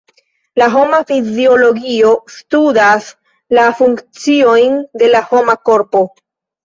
[0.59, 3.09] La homa fiziologio studas
[3.59, 6.03] la funkciojn de la homa korpo.